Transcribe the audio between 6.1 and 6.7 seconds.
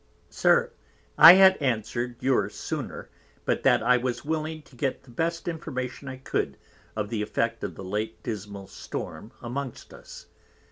could